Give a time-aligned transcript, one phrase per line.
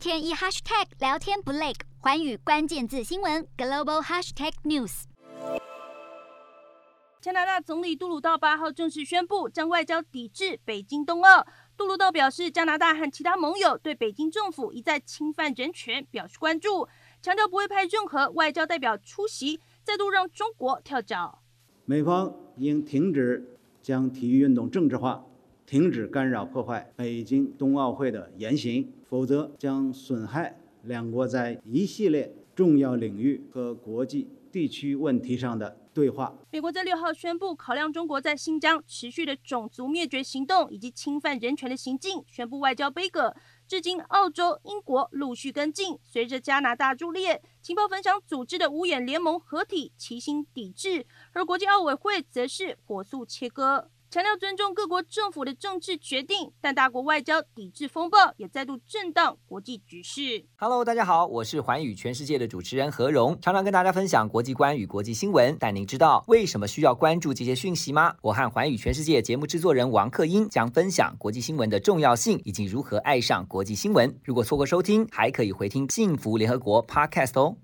[0.00, 5.02] 天一 hashtag 聊天不累，环宇关键字新闻 global hashtag news。
[7.20, 11.46] 加拿大总理杜鲁道八号正式宣布将外交抵制北京冬奥。
[11.76, 16.88] 杜鲁道表示，加拿大和其他盟友对北京政府一再侵犯人权表示关注，
[17.20, 21.42] 强调不会派任何外交代表出席，再度让中国跳脚。
[21.84, 25.26] 美方应停止将体育运动政治化。
[25.70, 36.36] 停止干扰破坏北京冬奥会的言行，否则将损害两国在一系列重要领域和国际地区问题上的对话。
[36.50, 43.32] 美国在六号宣布，考量中国在新疆持续的种族灭绝行动以及侵犯人权的行径，宣布外交杯葛。
[43.68, 45.96] 至今，澳洲、英国陆续跟进。
[46.02, 53.88] 随着加拿大入列，情报分享组织的五眼联盟合体齐心抵制，而国际奥委会则是火速切割。
[54.12, 60.44] 强调尊重各国政府的政治决定，但大国外交抵制风暴也再度震荡国际局势。
[60.56, 65.56] Hello，大家好，我是寰宇全世界的主持人何荣，常常跟大家分享国际观与国际新闻。
[65.60, 68.16] 但您知道为什么需要关注这些讯息吗？
[68.20, 74.12] 我和寰宇全世界节目制作人王克英将分享国际新闻的重要性以及如何爱上国际新闻。
[74.24, 77.54] 如果错过收听，还可以回听《幸福联合国》Podcast 哦。